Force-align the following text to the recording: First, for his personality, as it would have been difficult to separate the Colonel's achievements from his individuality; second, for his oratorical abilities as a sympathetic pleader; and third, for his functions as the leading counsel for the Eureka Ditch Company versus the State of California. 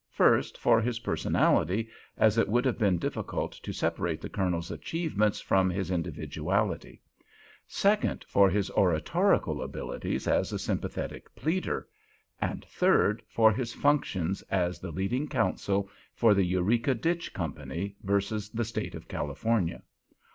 First, 0.09 0.57
for 0.57 0.81
his 0.81 0.97
personality, 0.97 1.87
as 2.17 2.39
it 2.39 2.47
would 2.49 2.65
have 2.65 2.79
been 2.79 2.97
difficult 2.97 3.51
to 3.61 3.71
separate 3.71 4.19
the 4.19 4.29
Colonel's 4.29 4.71
achievements 4.71 5.39
from 5.41 5.69
his 5.69 5.91
individuality; 5.91 7.03
second, 7.67 8.25
for 8.27 8.49
his 8.49 8.71
oratorical 8.71 9.61
abilities 9.61 10.27
as 10.27 10.51
a 10.51 10.57
sympathetic 10.57 11.35
pleader; 11.35 11.87
and 12.41 12.65
third, 12.65 13.21
for 13.27 13.51
his 13.51 13.75
functions 13.75 14.41
as 14.49 14.79
the 14.79 14.89
leading 14.89 15.27
counsel 15.27 15.87
for 16.15 16.33
the 16.33 16.45
Eureka 16.45 16.95
Ditch 16.95 17.31
Company 17.31 17.95
versus 18.01 18.49
the 18.49 18.65
State 18.65 18.95
of 18.95 19.07
California. 19.07 19.83